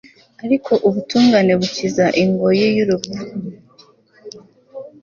ariko 0.45 0.71
ubutungane 0.87 1.51
bukiza 1.59 2.05
ingoyi 2.21 2.67
y'urupfu 2.75 3.17